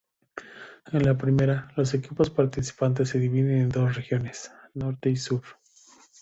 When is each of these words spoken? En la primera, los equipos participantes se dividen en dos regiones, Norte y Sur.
En 0.93 1.03
la 1.05 1.15
primera, 1.15 1.71
los 1.77 1.93
equipos 1.93 2.31
participantes 2.31 3.09
se 3.09 3.19
dividen 3.19 3.59
en 3.61 3.69
dos 3.69 3.95
regiones, 3.95 4.51
Norte 4.73 5.11
y 5.11 5.15
Sur. 5.15 5.43